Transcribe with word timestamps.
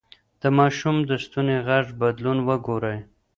د 0.41 0.43
ماشوم 0.57 0.95
د 1.09 1.11
ستوني 1.23 1.57
غږ 1.67 1.85
بدلون 2.01 2.37
وګورئ. 2.47 2.97